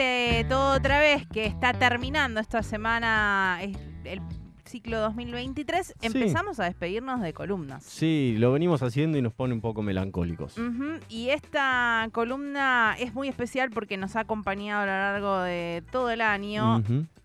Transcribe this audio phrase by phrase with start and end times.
[0.00, 4.22] este todo otra vez que está terminando esta semana el
[4.64, 7.84] ciclo 2023, empezamos a despedirnos de columnas.
[7.84, 10.54] Sí, lo venimos haciendo y nos pone un poco melancólicos.
[11.08, 16.10] Y esta columna es muy especial porque nos ha acompañado a lo largo de todo
[16.10, 16.82] el año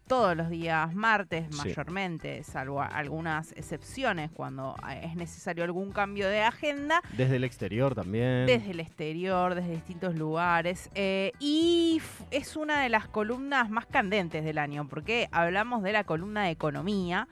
[0.07, 6.41] todos los días martes mayormente, salvo algunas excepciones cuando eh, es necesario algún cambio de
[6.41, 7.01] agenda.
[7.17, 8.45] Desde el exterior también.
[8.45, 10.89] Desde el exterior, desde distintos lugares.
[10.93, 16.03] Eh, y es una de las columnas más candentes del año, porque hablamos de la
[16.03, 17.27] columna de economía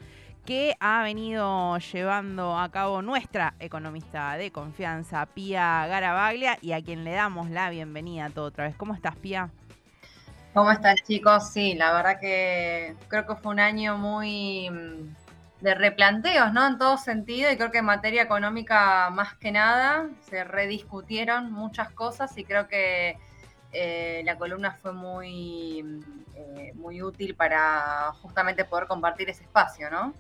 [0.46, 7.06] que ha venido llevando a cabo nuestra economista de confianza, Pía Garabaglia, y a quien
[7.06, 8.76] le damos la bienvenida a todo otra vez.
[8.76, 9.52] ¿Cómo estás, Pía?
[10.54, 11.50] ¿Cómo están chicos?
[11.50, 15.16] Sí, la verdad que creo que fue un año muy mm,
[15.62, 16.68] de replanteos, ¿no?
[16.68, 21.90] En todo sentido, y creo que en materia económica más que nada se rediscutieron muchas
[21.90, 23.18] cosas y creo que
[23.72, 26.00] eh, la columna fue muy, mm,
[26.36, 30.14] eh, muy útil para justamente poder compartir ese espacio, ¿no?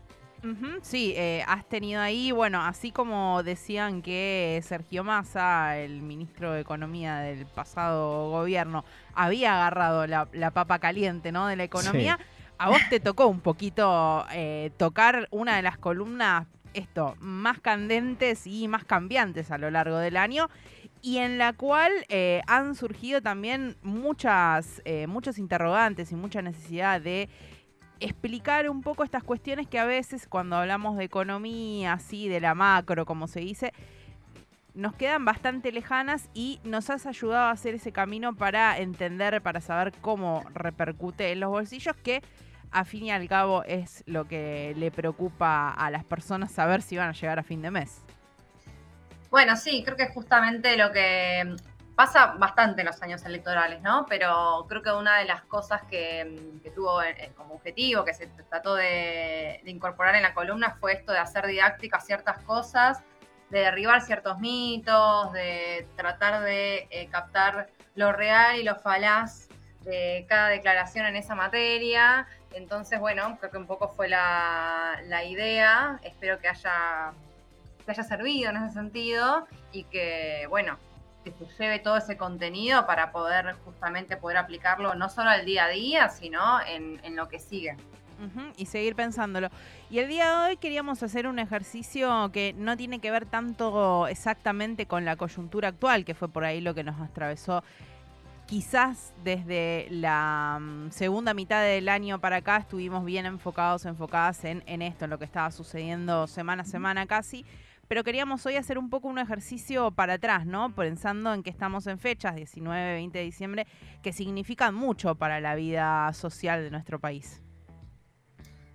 [0.81, 6.61] Sí, eh, has tenido ahí, bueno, así como decían que Sergio Massa, el ministro de
[6.61, 8.83] Economía del pasado gobierno,
[9.13, 11.47] había agarrado la, papa caliente, ¿no?
[11.47, 12.19] De la economía.
[12.57, 18.47] A vos te tocó un poquito eh, tocar una de las columnas, esto, más candentes
[18.47, 20.49] y más cambiantes a lo largo del año
[21.01, 27.29] y en la cual eh, han surgido también muchas, muchos interrogantes y mucha necesidad de
[28.05, 32.53] explicar un poco estas cuestiones que a veces cuando hablamos de economía, así, de la
[32.53, 33.73] macro, como se dice,
[34.73, 39.61] nos quedan bastante lejanas y nos has ayudado a hacer ese camino para entender, para
[39.61, 42.21] saber cómo repercute en los bolsillos, que
[42.71, 46.97] a fin y al cabo es lo que le preocupa a las personas saber si
[46.97, 48.01] van a llegar a fin de mes.
[49.29, 51.55] Bueno, sí, creo que es justamente lo que
[51.95, 54.05] pasa bastante en los años electorales, ¿no?
[54.07, 57.01] Pero creo que una de las cosas que, tuvo
[57.35, 62.05] como objetivo, que se trató de, incorporar en la columna, fue esto de hacer didácticas
[62.05, 63.01] ciertas cosas,
[63.49, 69.47] de derribar ciertos mitos, de tratar de eh, captar lo real y lo falaz
[69.81, 72.25] de cada declaración en esa materia.
[72.53, 75.99] Entonces, bueno, creo que un poco fue la, idea.
[76.01, 77.11] Espero que haya,
[77.85, 80.79] que haya servido en ese sentido y que, bueno,
[81.23, 85.65] que se lleve todo ese contenido para poder justamente poder aplicarlo no solo al día
[85.65, 87.75] a día, sino en, lo que sigue.
[88.57, 89.49] y seguir pensándolo.
[89.89, 94.07] Y el día de hoy queríamos hacer un ejercicio que no tiene que ver tanto
[94.07, 97.63] exactamente con la coyuntura actual, que fue por ahí lo que nos atravesó
[98.45, 104.63] quizás desde la mm, segunda mitad del año para acá estuvimos bien enfocados, enfocadas en,
[104.65, 107.45] en, esto, en lo que estaba sucediendo semana a semana casi
[107.87, 110.73] pero queríamos hoy hacer un poco un ejercicio para atrás, ¿no?
[110.73, 113.67] Pensando en que estamos en fechas, 19, 20 de diciembre,
[114.01, 117.41] que significan mucho para la vida social de nuestro país.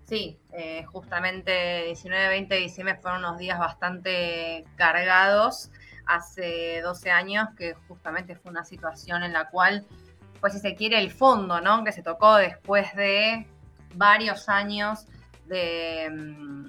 [0.05, 5.71] Sí, eh, justamente 19, 20 de diciembre fueron unos días bastante cargados.
[6.07, 9.85] Hace 12 años que justamente fue una situación en la cual,
[10.41, 11.85] pues si se quiere, el fondo, ¿no?
[11.85, 13.47] Que se tocó después de
[13.95, 15.07] varios años
[15.47, 16.69] de, mm,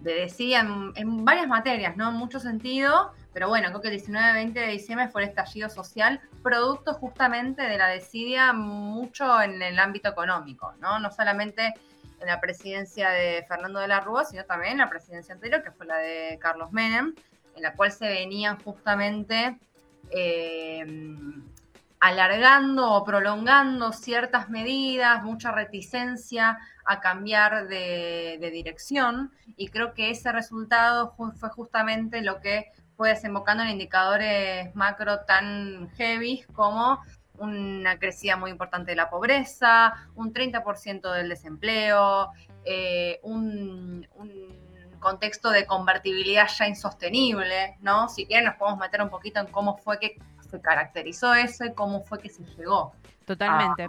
[0.00, 2.10] de decía en, varias materias, ¿no?
[2.10, 6.20] En mucho sentido, pero bueno, creo que el 19-20 de diciembre fue el estallido social,
[6.42, 10.98] producto justamente de la desidia mucho en el ámbito económico, ¿no?
[10.98, 11.74] No solamente
[12.20, 15.70] en la presidencia de Fernando de la Rúa, sino también en la presidencia anterior, que
[15.70, 17.14] fue la de Carlos Menem,
[17.56, 19.58] en la cual se venían justamente
[20.10, 20.84] eh,
[22.00, 30.32] alargando o prolongando ciertas medidas, mucha reticencia a cambiar de, dirección y creo que ese
[30.32, 36.98] resultado fue justamente lo que fue desembocando en indicadores macro tan heavy como
[37.34, 42.30] una crecida muy importante de la pobreza, un 30% del desempleo,
[42.64, 44.68] eh, un, un,
[44.98, 48.08] contexto de convertibilidad ya insostenible, ¿no?
[48.08, 50.18] Si quieren nos podemos meter un poquito en cómo fue que
[50.50, 52.94] se caracterizó eso y cómo fue que se llegó.
[53.24, 53.86] Totalmente.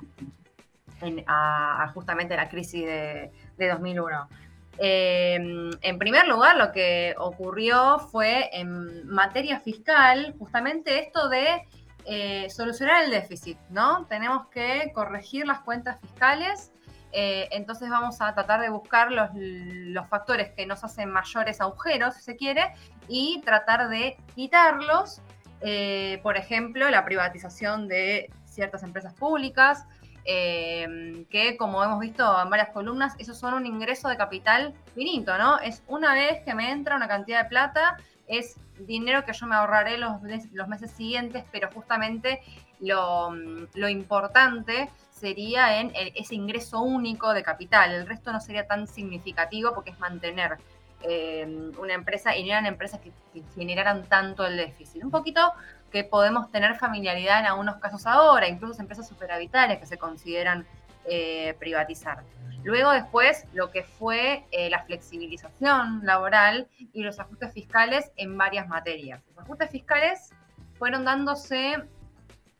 [1.93, 4.29] Justamente la crisis de, 2001.
[4.77, 11.67] Em, en primer lugar, lo que ocurrió fue en materia fiscal, justamente esto de
[12.05, 14.05] eh, solucionar el déficit, ¿no?
[14.05, 16.71] Tenemos que corregir las cuentas fiscales,
[17.11, 22.15] eh, entonces vamos a tratar de buscar los, los, factores que nos hacen mayores agujeros,
[22.15, 22.73] si se quiere,
[23.07, 25.21] y tratar de quitarlos
[25.61, 29.85] eh, por ejemplo, la privatización de ciertas empresas públicas,
[30.31, 35.35] eh, que como hemos visto en varias columnas, esos son un ingreso de capital finito,
[35.39, 35.57] ¿no?
[35.59, 37.97] Es una vez que me entra una cantidad de plata,
[38.27, 40.21] es dinero que yo me ahorraré los,
[40.53, 42.41] los meses siguientes, pero justamente
[42.79, 43.31] lo,
[43.73, 47.91] lo importante sería en ese ingreso único de capital.
[47.91, 50.59] El resto no sería tan significativo porque es mantener
[51.01, 53.11] eh, una empresa y no eran empresas que,
[53.55, 55.03] generaran tanto el déficit.
[55.03, 55.53] Un poquito
[55.89, 60.65] que podemos tener familiaridad en algunos casos ahora, incluso empresas superavitarias que se consideran
[61.06, 62.24] eh, privatizar.
[62.63, 68.68] Luego después lo que fue eh, la flexibilización laboral y los ajustes fiscales en varias
[68.68, 69.21] materias.
[69.30, 70.31] Los ajustes fiscales
[70.77, 71.75] fueron dándose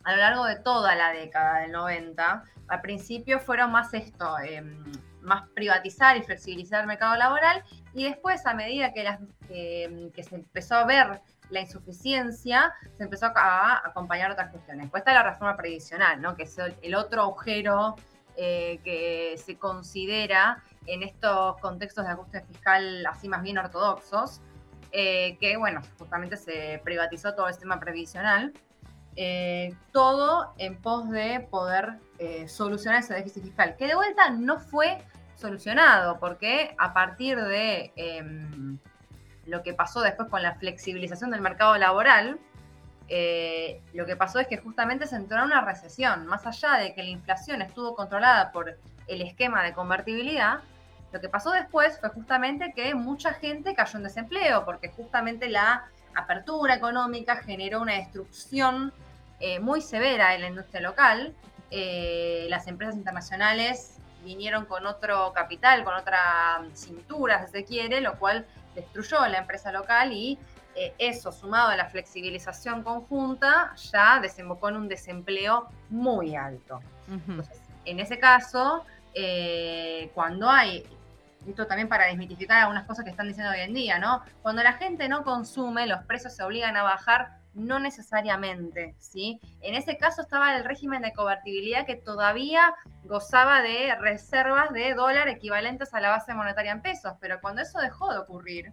[0.04, 2.44] a lo largo de toda la década del 90.
[2.68, 4.84] Al principio fueron más esto, em,
[5.22, 9.06] más privatizar y flexibilizar el mercado laboral y después a medida que,
[9.50, 14.86] em, que se empezó a ver la insuficiencia, se empezó a acompañar otras cuestiones.
[14.86, 16.36] Después está la reforma previsional, ¿no?
[16.36, 17.96] que es el otro agujero
[18.42, 24.40] eh, que se considera en estos contextos de ajuste fiscal así más bien ortodoxos,
[24.94, 28.54] eh, que bueno, justamente se privatizó todo el sistema previsional,
[29.18, 32.00] eh, todo en pos de poder
[32.48, 35.00] solucionar ese déficit fiscal, que de vuelta no fue
[35.36, 38.78] solucionado, porque a partir de em,
[39.50, 42.40] lo que pasó después con la flexibilización del mercado laboral,
[43.08, 46.28] eh, lo que pasó es que justamente se entró en una recesión.
[46.28, 50.60] Más allá de que la inflación estuvo controlada por el esquema de convertibilidad,
[51.12, 55.86] lo que pasó después fue justamente que mucha gente cayó en desempleo, porque justamente la
[56.14, 58.94] apertura económica generó una destrucción
[59.40, 61.34] eh, muy severa en la industria local.
[61.72, 68.20] Eh, las empresas internacionales vinieron con otro capital, con otra cintura, si se quiere, lo
[68.20, 68.46] cual
[68.82, 70.38] destruyó la empresa local y
[70.76, 76.80] eh, eso sumado a la flexibilización conjunta ya desembocó en un desempleo muy alto.
[77.10, 80.86] Entonces, en ese caso, eh, cuando hay,
[81.48, 84.22] esto también para desmitificar algunas cosas que están diciendo hoy en día, ¿no?
[84.44, 89.40] Cuando la gente no consume, los precios se obligan a bajar no necesariamente, ¿sí?
[89.62, 92.74] En ese caso estaba el régimen de convertibilidad que todavía
[93.04, 97.80] gozaba de reservas de dólar equivalentes a la base monetaria en pesos, pero cuando eso
[97.80, 98.72] dejó de ocurrir,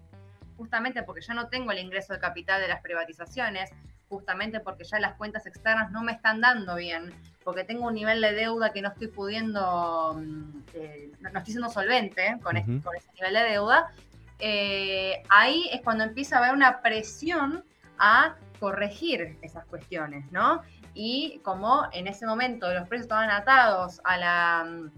[0.57, 3.71] justamente porque ya no tengo el ingreso de capital de las privatizaciones,
[4.09, 7.13] justamente porque ya las cuentas externas no me están dando bien,
[7.45, 11.69] porque tengo un nivel de deuda que no estoy pudiendo, mm, eh, no, estoy siendo
[11.69, 13.93] solvente con, ese nivel de deuda,
[14.39, 17.65] eh, ahí es cuando empieza a haber una presión
[17.99, 20.63] a corregir esas cuestiones, ¿no?
[20.95, 24.91] Y como en ese momento los precios estaban atados a la, mm,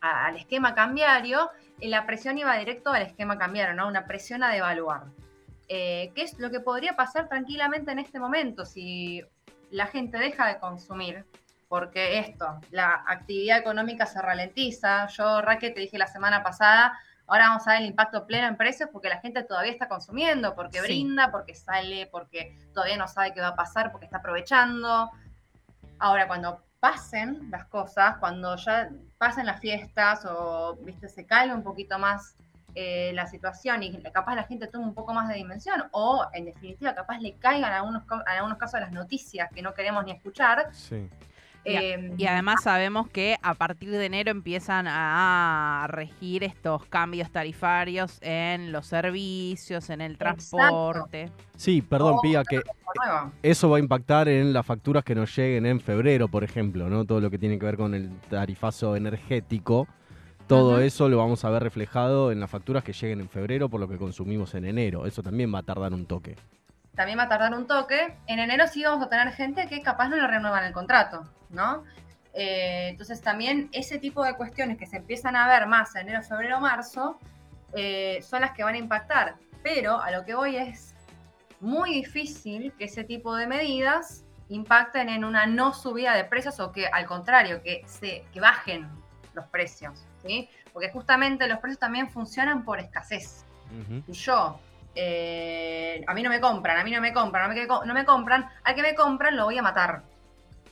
[0.00, 1.50] al esquema cambiario,
[1.80, 3.88] la presión iba directo al esquema cambiario, ¿no?
[3.88, 5.04] Una presión a devaluar.
[5.68, 9.22] Eh, ¿Qué es lo que podría pasar tranquilamente en este momento si
[9.70, 11.24] la gente deja de consumir?
[11.68, 15.06] Porque esto, la actividad económica se ralentiza.
[15.08, 18.56] Yo, Raquel, te dije la semana pasada, ahora vamos a ver el impacto pleno en
[18.56, 23.32] precios porque la gente todavía está consumiendo, porque brinda, porque sale, porque todavía no sabe
[23.34, 25.10] qué va a pasar, porque está aprovechando.
[25.98, 31.62] Ahora, cuando pasen las cosas, cuando ya pasen las fiestas o viste se calme un
[31.62, 32.36] poquito más
[32.74, 36.44] eh, la situación y capaz la gente tome un poco más de dimensión o en
[36.44, 40.68] definitiva capaz le caigan algunos, en algunos casos las noticias que no queremos ni escuchar.
[40.72, 41.10] Sí.
[41.68, 48.18] Em, y, además sabemos que a partir de enero empiezan a regir estos cambios tarifarios
[48.22, 51.30] en los servicios, en el transporte.
[51.56, 52.62] Sí, perdón, oh, Pía, que
[53.42, 57.04] eso va a impactar en las facturas que nos lleguen en febrero, por ejemplo, ¿no?
[57.04, 59.86] Todo lo que tiene que ver con el tarifazo energético.
[60.46, 63.80] Todo eso lo vamos a ver reflejado en las facturas que lleguen en febrero por
[63.80, 65.04] lo que consumimos en enero.
[65.04, 66.36] Eso también va a tardar un toque.
[66.98, 68.16] También va a tardar un toque.
[68.26, 71.28] En enero sí vamos a tener gente que capaz no le renuevan el contrato.
[71.48, 71.84] ¿no?
[72.34, 76.24] Eh, entonces también ese tipo de cuestiones que se empiezan a ver más en enero,
[76.24, 77.16] febrero, marzo,
[77.72, 79.36] eh, son las que van a impactar.
[79.62, 80.96] Pero a lo que voy es
[81.60, 86.72] muy difícil que ese tipo de medidas impacten en una no subida de precios o
[86.72, 88.88] que al contrario, que, se, que bajen
[89.34, 90.50] los precios, ¿sí?
[90.72, 93.44] Porque justamente los precios también funcionan por escasez.
[94.08, 94.58] Y yo,
[95.00, 97.54] eh, a mí no me compran, a mí no me compran,
[97.86, 100.02] no me compran, al que me compran lo voy a matar.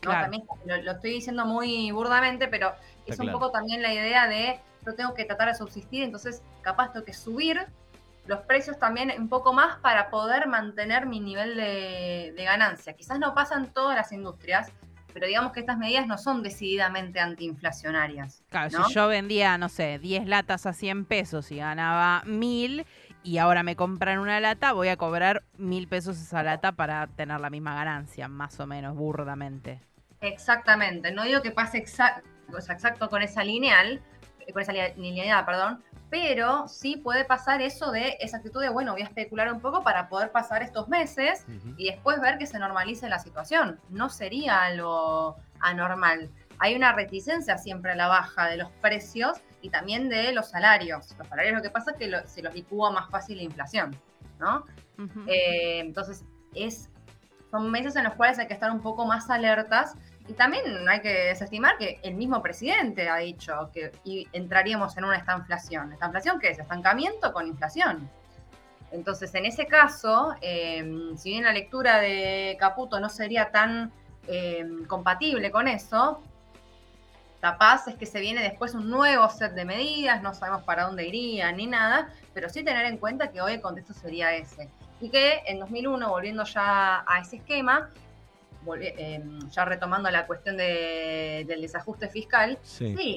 [0.01, 2.73] También lo, estoy diciendo muy burdamente, pero
[3.07, 6.93] es un poco también la idea de yo tengo que tratar de subsistir, entonces capaz
[6.93, 7.67] tengo que subir
[8.27, 12.95] los precios también un poco más para poder mantener mi nivel de, ganancia.
[12.95, 14.73] Quizás no pasan todas las industrias,
[15.13, 18.43] pero digamos que estas medidas no son decididamente antiinflacionarias.
[18.51, 22.85] Claro, si yo vendía, no sé, 10 latas a 100 pesos y ganaba 1000
[23.27, 27.41] y ahora me compran una lata, voy a cobrar 1000 pesos esa lata para tener
[27.41, 29.81] la misma ganancia, más o menos, burdamente.
[30.21, 32.23] Exactamente, no digo que pase exacto,
[32.57, 34.01] exacto con esa lineal,
[34.53, 39.03] con esa linealidad, perdón, pero sí puede pasar eso de esa actitud de, bueno, voy
[39.03, 41.45] a especular un poco para poder pasar estos meses
[41.77, 43.81] y después ver que se normalice la situación.
[43.89, 46.31] No sería algo anormal.
[46.59, 51.15] Hay una reticencia siempre a la baja de los precios y también de los salarios.
[51.19, 53.97] Los salarios lo que pasa es que se los licúa más fácil la inflación,
[54.39, 54.65] ¿no?
[55.27, 56.89] Eh, entonces, es,
[57.51, 59.95] son meses en los cuales hay que estar un poco más alertas
[60.29, 63.93] y también hay que desestimar que el mismo presidente ha dicho que
[64.33, 65.93] entraríamos en una estanflación.
[65.93, 66.59] ¿Estanflación qué es?
[66.59, 68.09] Estancamiento con inflación.
[68.91, 73.93] Entonces, en ese caso, em, si bien la lectura de Caputo no sería tan
[74.29, 76.21] em, compatible con eso,
[77.47, 81.07] capaz es que se viene después un nuevo set de medidas, no sabemos para dónde
[81.07, 84.69] irían ni nada, pero sí tener en cuenta que hoy el contexto sería ese.
[85.01, 87.91] Y que en 2001, volviendo ya a ese esquema,
[88.81, 93.17] em, ya retomando la cuestión del desajuste fiscal, sí,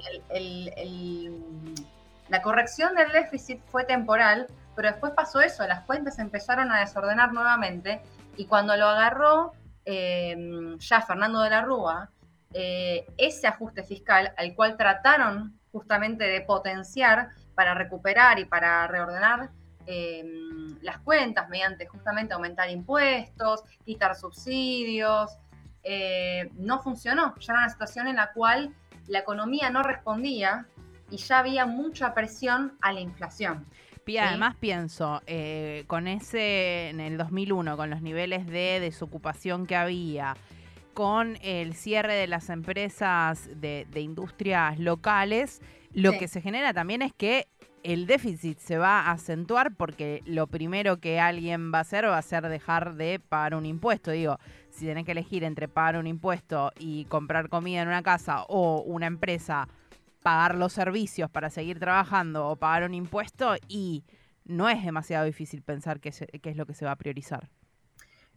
[2.27, 4.45] la corrección del déficit fue temporal,
[4.75, 8.03] pero después pasó eso, las cuentas empezaron a desordenar nuevamente
[8.37, 9.53] y cuando lo agarró
[9.85, 12.11] em, ya Fernando de la Rúa,
[12.53, 19.51] eh, ese ajuste fiscal al cual trataron justamente de potenciar para recuperar y para reordenar
[19.85, 25.37] em, las cuentas mediante justamente aumentar impuestos, quitar subsidios,
[25.83, 27.35] eh, no funcionó.
[27.39, 28.73] Ya era una situación en la cual
[29.07, 30.65] la economía no respondía
[31.09, 33.65] y ya había mucha presión a la inflación.
[34.05, 39.75] Y además pienso, eh, con ese, en el 2001, con los niveles de desocupación que
[39.75, 40.35] había,
[40.99, 45.61] con el cierre de las empresas de, industrias locales,
[45.93, 47.47] lo que se genera también es que
[47.83, 52.17] el déficit se va a acentuar porque lo primero que alguien va a hacer va
[52.17, 54.11] a ser dejar de pagar un impuesto.
[54.11, 54.39] Digo,
[54.71, 58.81] si tenés que elegir entre pagar un impuesto y comprar comida en una casa o
[58.81, 59.69] una empresa
[60.21, 64.03] pagar los servicios para seguir trabajando o pagar un impuesto y
[64.43, 67.47] no es demasiado difícil pensar qué, es lo que se va a priorizar.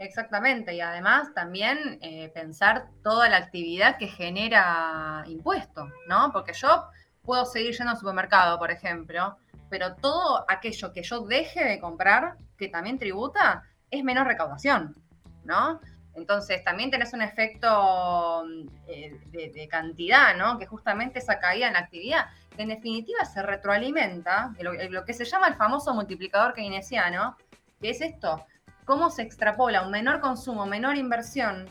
[0.03, 6.33] Exactamente, y además también eh, pensar toda la actividad que genera impuesto, ¿no?
[6.33, 6.87] Porque yo
[7.23, 9.37] puedo seguir yendo al supermercado, por ejemplo,
[9.71, 14.97] pero todo aquello que yo deje de comprar, que también tributa, es menos recaudación,
[15.45, 15.81] ¿no?
[16.15, 18.43] Entonces también tenés un efecto
[18.89, 20.59] eh, de, cantidad, ¿no?
[20.59, 25.47] Que justamente esa caída en la actividad, en definitiva se retroalimenta, lo, que se llama
[25.47, 27.37] el famoso multiplicador keynesiano,
[27.81, 28.45] que es esto,
[28.85, 31.67] cómo se extrapola un menor consumo, menor inversión,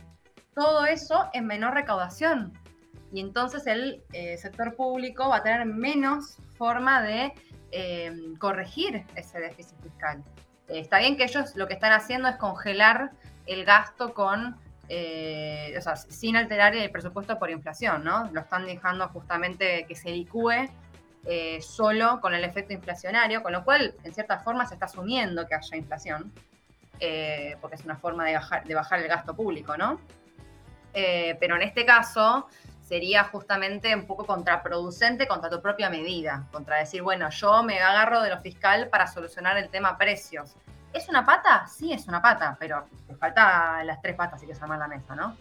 [0.53, 2.53] todo eso en menor recaudación.
[3.11, 7.33] Y entonces el eh, sector público va a tener menos forma de
[7.71, 10.23] eh, corregir ese déficit fiscal.
[10.67, 13.11] está bien que ellos lo que están haciendo es congelar
[13.45, 18.29] el gasto con, eh, o sea, sin alterar el presupuesto por inflación, ¿no?
[18.31, 20.69] Lo están dejando justamente que se licúe
[21.25, 25.45] eh, solo con el efecto inflacionario, con lo cual, en cierta forma, se está asumiendo
[25.47, 26.31] que haya inflación,
[26.99, 28.33] eh, porque es una forma de
[28.75, 29.99] bajar, el gasto público, ¿no?
[31.39, 32.49] pero en este caso
[32.91, 38.21] sería justamente un poco contraproducente contra tu propia medida, contra decir, bueno, yo me agarro
[38.21, 40.57] de lo fiscal para solucionar el tema precios.
[40.91, 41.67] ¿Es una pata?
[41.67, 44.89] Sí, es una pata, pero te falta las tres patas y que se arman la
[44.89, 45.37] mesa, ¿no?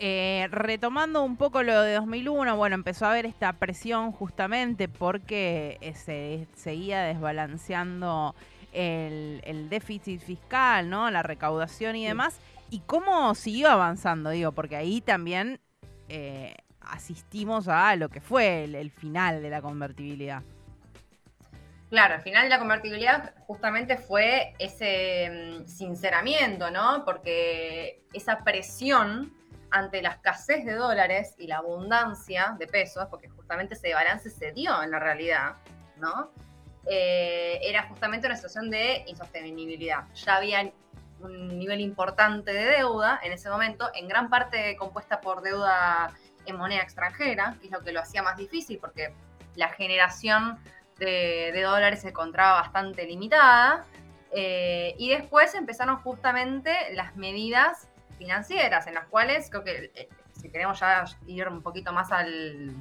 [0.00, 5.78] Eh, retomando un poco lo de 2001, bueno, empezó a haber esta presión justamente porque
[5.80, 8.34] eh, se seguía desbalanceando
[8.74, 11.10] el, déficit fiscal, ¿no?
[11.10, 12.38] La recaudación y demás.
[12.70, 14.30] ¿Y cómo siguió avanzando?
[14.30, 15.60] Digo, porque ahí también
[16.08, 20.42] eh, asistimos a lo que fue el final de la convertibilidad.
[21.94, 27.04] Claro, al final de la convertibilidad justamente fue ese mm, sinceramiento, ¿no?
[27.04, 29.32] Porque esa presión
[29.70, 34.50] ante la escasez de dólares y la abundancia de pesos, porque justamente ese balance se
[34.50, 35.56] dio en la realidad,
[35.96, 36.32] ¿no?
[36.86, 40.04] Eh, era justamente una situación de insostenibilidad.
[40.14, 40.70] Ya había
[41.20, 46.12] un nivel importante de deuda en ese momento, en gran parte compuesta por deuda
[46.44, 49.14] en moneda extranjera, que es lo que lo hacía más difícil, porque
[49.54, 50.58] la generación
[50.98, 53.84] de, dólares se encontraba bastante limitada.
[54.36, 57.88] Eh, y después empezaron justamente las medidas
[58.18, 62.74] financieras, en las cuales creo que, eh, si queremos ya ir un poquito más al,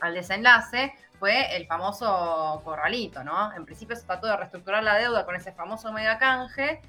[0.00, 3.52] al desenlace, fue el famoso corralito, ¿no?
[3.52, 6.80] En principio se trató de reestructurar la deuda con ese famoso mega canje,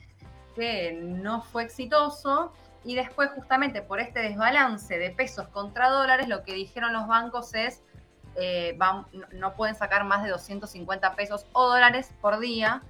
[0.56, 2.54] que no fue exitoso,
[2.86, 7.54] y después justamente por este desbalance de pesos contra dólares, lo que dijeron los bancos
[7.54, 7.84] es,
[8.38, 8.78] eh,
[9.34, 12.82] no pueden sacar más de 250 pesos o dólares por día,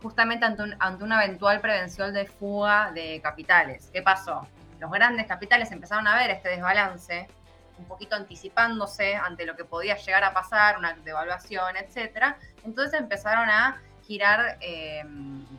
[0.00, 0.62] justamente ante,
[1.02, 3.90] una eventual prevención de fuga de capitales.
[3.92, 4.46] ¿Qué pasó?
[4.78, 7.26] Los grandes capitales empezaron a ver este desbalance,
[7.78, 12.36] un poquito anticipándose ante lo que podía llegar a pasar, una devaluación, etc.
[12.64, 15.02] Entonces empezaron a girar eh,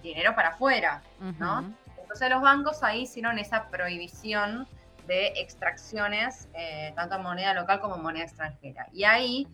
[0.01, 1.01] dinero para afuera,
[1.39, 1.74] ¿no?
[2.00, 4.67] Entonces los bancos ahí hicieron esa prohibición
[5.07, 8.88] de extracciones, eh, tanto en moneda local como en moneda extranjera.
[8.93, 9.48] Y ahí,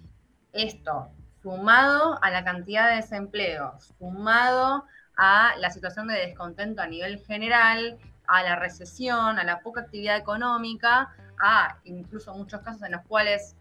[0.53, 1.09] esto,
[1.41, 4.85] sumado a la cantidad de desempleo, sumado
[5.17, 10.17] a la situación de descontento a nivel general, a la recesión, a la poca actividad
[10.17, 13.55] económica, a incluso muchos casos en los cuales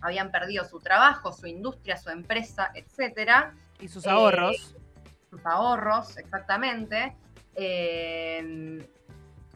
[0.00, 3.54] habían perdido su trabajo, su industria, su empresa, etcétera.
[3.80, 4.74] Y sus ahorros.
[4.76, 7.16] Eh, sus ahorros, exactamente.
[7.54, 8.86] Eh,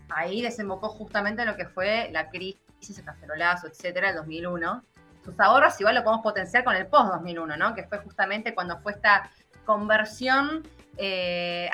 [0.09, 4.83] ahí desembocó justamente lo que fue la crisis, el cacerolazo, etcétera, del 2001.
[5.25, 7.75] Sus ahorros igual lo podemos potenciar con el post-2001, ¿no?
[7.75, 9.31] Que fue justamente cuando fue esta
[9.67, 10.62] conversión
[10.97, 11.71] eh,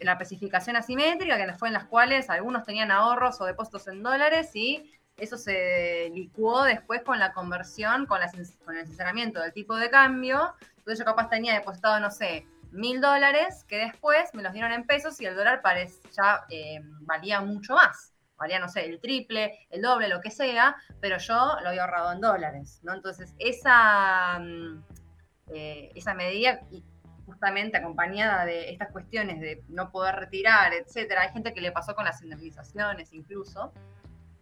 [0.00, 4.50] la especificación asimétrica, que fue en las cuales algunos tenían ahorros o depósitos en dólares
[4.54, 8.20] y eso se licuó después con la conversión, con,
[8.64, 10.54] con el sinceramiento del tipo de cambio.
[10.76, 14.84] Entonces yo capaz tenía depositado, no sé, mil dólares que después me los dieron en
[14.84, 15.62] pesos y el dólar
[16.12, 18.12] ya eh, valía mucho más.
[18.36, 22.12] Valía, no sé, el triple, el doble, lo que sea, pero yo lo había ahorrado
[22.12, 22.92] en dólares, ¿no?
[22.92, 24.82] Entonces, esa, mm,
[25.48, 26.60] eh, esa medida,
[27.24, 31.94] justamente acompañada de estas cuestiones de no poder retirar, etcétera, hay gente que le pasó
[31.94, 33.72] con las indemnizaciones incluso,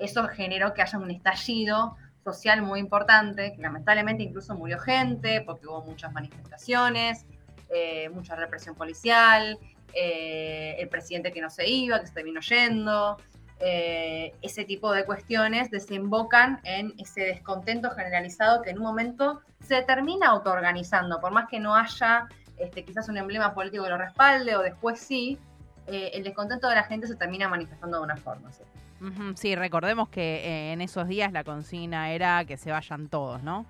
[0.04, 5.66] eso generó que haya un estallido social muy importante, que lamentablemente incluso murió gente porque
[5.66, 7.26] hubo muchas manifestaciones,
[7.68, 9.58] eh, mucha represión policial,
[9.92, 13.18] eh, el presidente que no se iba, que se terminó yendo.
[13.60, 19.82] Eh, ese tipo de cuestiones desembocan en ese descontento generalizado que en un momento se
[19.82, 24.56] termina autoorganizando, por más que no haya este, quizás un emblema político que lo respalde
[24.56, 25.38] o después sí,
[25.86, 28.50] el descontento de la gente se termina manifestando de una forma.
[29.54, 33.66] Recordemos que en esos días la consigna era que se vayan todos, ¿no?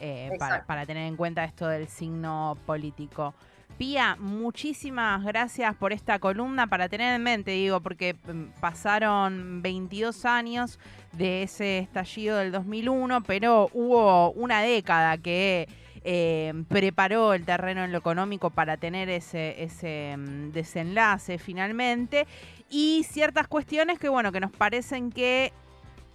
[0.00, 3.34] Eh, para, tener en cuenta esto del signo político.
[3.78, 10.24] Pía, muchísimas gracias por esta columna para tener en mente, digo, porque mm, pasaron 22
[10.24, 10.78] años
[11.12, 15.68] de ese estallido del 2001, pero hubo una década que
[16.04, 22.26] eh, preparó el terreno en lo económico para tener ese, ese mm, desenlace finalmente
[22.68, 25.52] y ciertas cuestiones que, bueno, que nos parecen que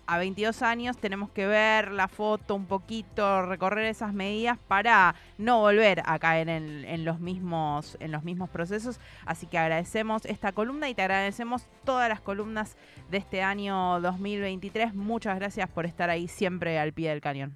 [0.09, 5.59] a 22 años tenemos que ver la foto un poquito, recorrer esas medidas para no
[5.59, 8.99] volver a caer en, los, mismos, en los mismos procesos.
[9.27, 12.75] Así que agradecemos esta columna y te agradecemos todas las columnas
[13.11, 14.95] de este año 2023.
[14.95, 17.53] Muchas gracias por estar ahí siempre al pie del cañón.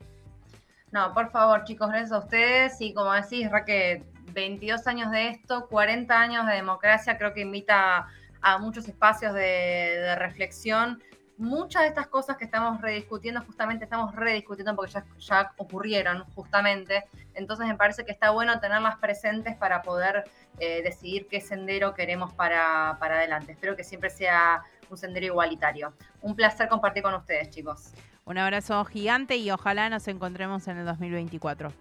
[0.93, 2.79] No, por favor, chicos, gracias a ustedes.
[2.79, 8.07] Y como decís, Raquel, 22 años de esto, 40 años de democracia, creo que invita
[8.41, 11.01] a muchos espacios de, reflexión
[11.35, 17.05] muchas de estas cosas que estamos rediscutiendo, justamente estamos rediscutiendo porque ya, ocurrieron, justamente.
[17.33, 20.25] Entonces me parece que está bueno tenerlas presentes para poder
[20.59, 23.53] eh, decidir qué sendero queremos para, para adelante.
[23.53, 25.95] Espero que siempre sea un sendero igualitario.
[26.21, 27.93] Un placer compartir con ustedes, chicos.
[28.25, 31.73] Un abrazo gigante y ojalá nos encontremos en el 2024.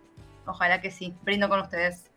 [0.46, 1.14] Ojalá que sí.
[1.22, 2.12] Brindo con ustedes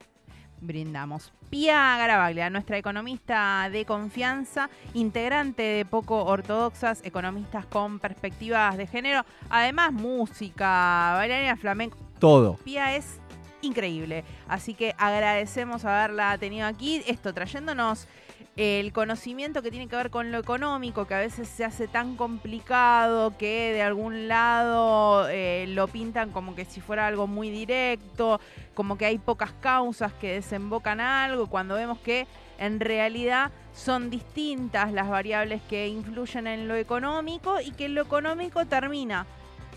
[0.62, 1.32] brindamos.
[1.50, 9.26] Pia Garabaglia, nuestra economista de confianza, integrante de Poco Ortodoxas, economistas con perspectivas de género,
[9.50, 11.98] además música, bailarina flamenco.
[12.20, 12.56] Todo.
[12.64, 13.20] Pia es
[13.66, 18.08] increíble, así que agradecemos haberla tenido aquí, esto trayéndonos
[18.56, 22.16] el conocimiento que tiene que ver con lo económico, que a veces se hace tan
[22.16, 28.40] complicado que de algún lado eh, lo pintan como que si fuera algo muy directo,
[28.74, 34.94] como que hay pocas causas que desembocan algo, cuando vemos que en realidad son distintas
[34.94, 39.26] las variables que influyen en lo económico y que lo económico termina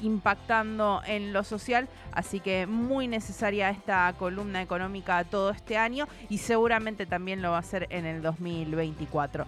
[0.01, 6.39] impactando en lo social, así que muy necesaria esta columna económica todo este año y
[6.39, 9.47] seguramente también lo va a ser en el 2024.